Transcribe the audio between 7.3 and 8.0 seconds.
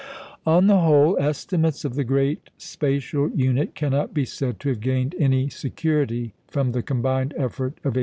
effort of 1874.